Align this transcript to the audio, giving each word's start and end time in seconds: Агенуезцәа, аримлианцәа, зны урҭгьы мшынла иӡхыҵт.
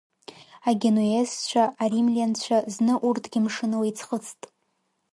Агенуезцәа, 0.69 1.63
аримлианцәа, 1.83 2.57
зны 2.73 2.93
урҭгьы 3.07 3.39
мшынла 3.45 3.85
иӡхыҵт. 3.89 4.41